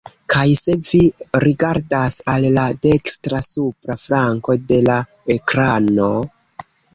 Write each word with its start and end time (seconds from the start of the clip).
Kaj 0.33 0.43
se 0.59 0.75
vi 0.85 1.01
rigardas 1.43 2.17
al 2.33 2.47
la 2.55 2.63
dekstra 2.85 3.43
supra 3.49 3.97
flanko 4.05 4.57
de 4.73 4.81
la 4.89 4.97
ekrano… 5.37 6.11